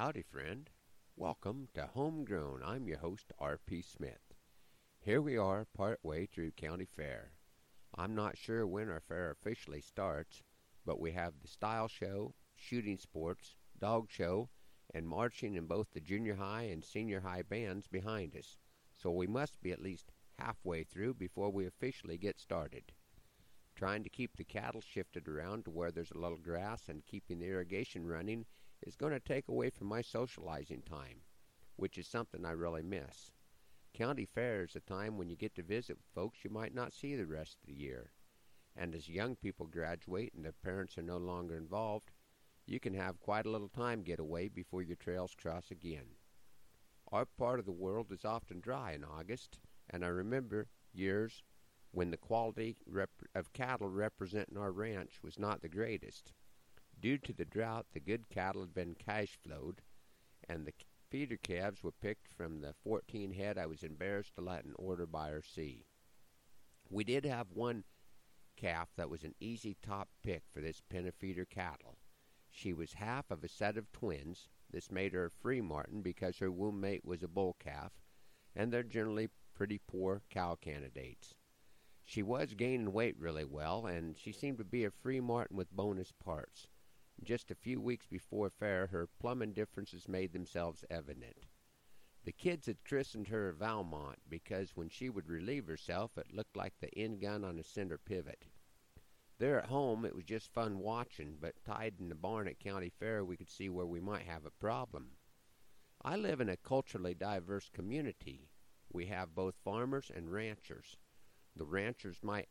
[0.00, 0.70] Howdy, friend.
[1.14, 2.62] Welcome to Homegrown.
[2.64, 3.82] I'm your host, R.P.
[3.82, 4.32] Smith.
[4.98, 7.32] Here we are, part way through County Fair.
[7.94, 10.42] I'm not sure when our fair officially starts,
[10.86, 14.48] but we have the style show, shooting sports, dog show,
[14.94, 18.56] and marching in both the junior high and senior high bands behind us,
[18.94, 22.90] so we must be at least halfway through before we officially get started.
[23.76, 27.40] Trying to keep the cattle shifted around to where there's a little grass and keeping
[27.40, 28.46] the irrigation running
[28.82, 31.22] is going to take away from my socializing time,
[31.76, 33.32] which is something I really miss.
[33.92, 37.16] County fair is a time when you get to visit folks you might not see
[37.16, 38.12] the rest of the year.
[38.76, 42.12] And as young people graduate and their parents are no longer involved,
[42.66, 46.16] you can have quite a little time get away before your trails cross again.
[47.10, 49.58] Our part of the world is often dry in August,
[49.88, 51.42] and I remember years
[51.90, 56.32] when the quality rep- of cattle representing our ranch was not the greatest.
[57.00, 59.80] Due to the drought, the good cattle had been cash flowed,
[60.46, 60.74] and the
[61.08, 65.06] feeder calves were picked from the 14 head I was embarrassed to let an order
[65.06, 65.86] buyer see.
[66.90, 67.84] We did have one
[68.54, 71.96] calf that was an easy top pick for this pen of feeder cattle.
[72.50, 74.50] She was half of a set of twins.
[74.70, 77.92] This made her a freemartin because her womb mate was a bull calf,
[78.54, 81.34] and they're generally pretty poor cow candidates.
[82.04, 86.12] She was gaining weight really well, and she seemed to be a freemartin with bonus
[86.12, 86.68] parts.
[87.22, 91.46] Just a few weeks before fair, her plumbing differences made themselves evident.
[92.24, 96.78] The kids had christened her Valmont because when she would relieve herself, it looked like
[96.80, 98.44] the end gun on a center pivot.
[99.38, 102.90] There at home, it was just fun watching, but tied in the barn at County
[102.90, 105.12] Fair, we could see where we might have a problem.
[106.02, 108.48] I live in a culturally diverse community.
[108.92, 110.96] We have both farmers and ranchers.
[111.56, 112.48] The ranchers might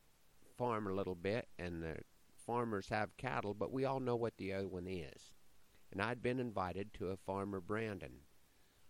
[0.57, 1.97] farm a little bit, and the
[2.49, 5.35] farmers have cattle, but we all know what the other one is.
[5.91, 8.21] And I'd been invited to a farmer branding.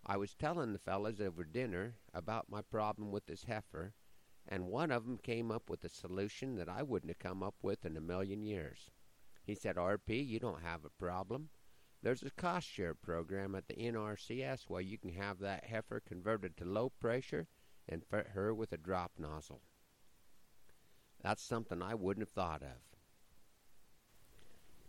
[0.06, 3.92] I was telling the fellows over dinner about my problem with this heifer,
[4.48, 7.54] and one of 'em came up with a solution that I wouldn't have come up
[7.60, 8.90] with in a million years.
[9.44, 11.50] He said, RP, you don't have a problem.
[12.00, 16.56] There's a cost share program at the NRCS where you can have that heifer converted
[16.56, 17.46] to low pressure
[17.86, 19.60] and fit her with a drop nozzle.
[21.20, 22.90] That's something I wouldn't have thought of.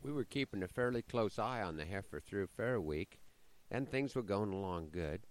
[0.03, 3.19] We were keeping a fairly close eye on the heifer through Fair Week,
[3.69, 5.27] and things were going along good,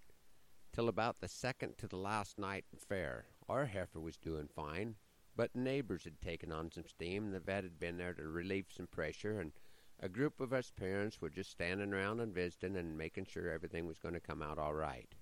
[0.73, 3.27] till about the second to the last night Fair.
[3.49, 4.95] Our heifer was doing fine,
[5.35, 8.67] but neighbors had taken on some steam, and the vet had been there to relieve
[8.71, 9.51] some pressure, and
[9.99, 13.87] a group of us parents were just standing around and visiting and making sure everything
[13.87, 15.17] was going to come out all right.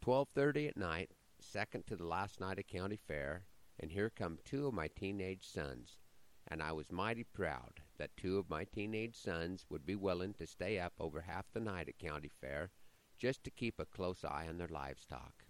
[0.00, 3.44] Twelve thirty at night, second to the last night of county fair,
[3.78, 5.98] and here come two of my teenage sons,
[6.50, 10.46] and I was mighty proud that two of my teenage sons would be willing to
[10.46, 12.72] stay up over half the night at county fair
[13.16, 15.44] just to keep a close eye on their livestock.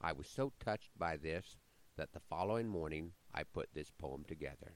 [0.00, 1.58] I was so touched by this
[1.96, 4.74] that the following morning I put this poem together.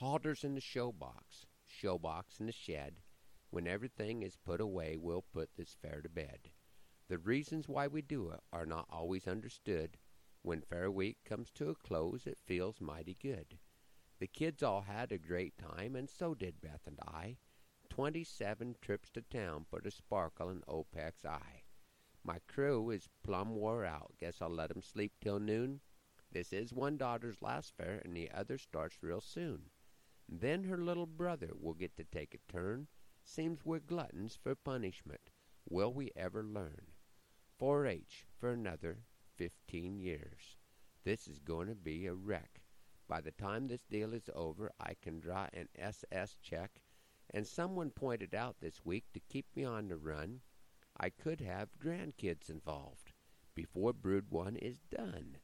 [0.00, 2.96] Halters in the show box, show box in the shed.
[3.50, 6.50] When everything is put away, we'll put this fair to bed.
[7.08, 9.98] The reasons why we do it are not always understood.
[10.40, 13.58] When fair week comes to a close, it feels mighty good.
[14.22, 17.38] The kids all had a great time, and so did Beth and I.
[17.90, 21.64] Twenty-seven trips to town put a sparkle in OPEC's eye.
[22.22, 24.14] My crew is plumb wore out.
[24.20, 25.80] Guess I'll let 'em sleep till noon.
[26.30, 29.72] This is one daughter's last fair, and the other starts real soon.
[30.28, 32.86] Then her little brother will get to take a turn.
[33.24, 35.30] Seems we're gluttons for punishment.
[35.68, 36.92] Will we ever learn?
[37.58, 39.02] 4-H for another
[39.34, 40.58] fifteen years.
[41.02, 42.61] This is going to be a wreck.
[43.12, 46.80] By the time this deal is over, I can draw an SS check,
[47.28, 50.40] and someone pointed out this week to keep me on the run.
[50.96, 53.12] I could have grandkids involved
[53.54, 55.36] before Brood 1 is done.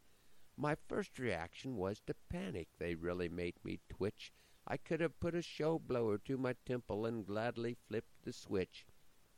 [0.56, 2.68] My first reaction was to panic.
[2.78, 4.32] They really made me twitch.
[4.66, 8.86] I could have put a show blower to my temple and gladly flipped the switch.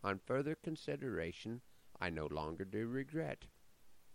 [0.04, 1.62] On further consideration,
[2.00, 3.46] I no longer do regret.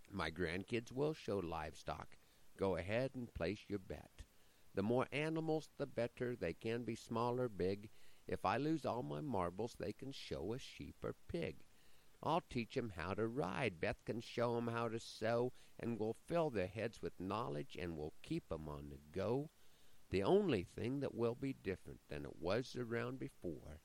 [0.10, 2.16] My grandkids will show livestock.
[2.58, 4.24] Go ahead and place your bet.
[4.74, 6.36] The more animals, the better.
[6.36, 7.90] They can be small or big.
[8.28, 11.64] If I lose all my marbles, they can show a sheep or pig.
[12.24, 13.80] I'll teach 'em how to ride.
[13.80, 17.98] Beth can show 'em how to sew, and we'll fill their heads with knowledge, and
[17.98, 19.52] we'll keep 'em on the go.
[20.10, 23.82] The only thing that will be different than it was around before,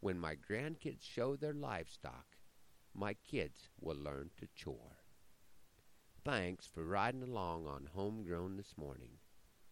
[0.00, 2.38] when my grandkids show their livestock,
[2.92, 5.03] my kids will learn to chore.
[6.24, 9.18] Thanks for riding along on Homegrown this morning.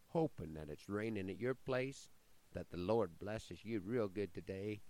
[0.08, 2.10] Hoping that it's raining at your place,
[2.52, 4.82] that the Lord blesses you real good today,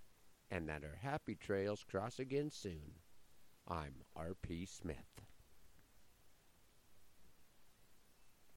[0.50, 2.94] and that our happy trails cross again soon.
[3.69, 4.67] I'm R.P.
[4.67, 5.23] Smith.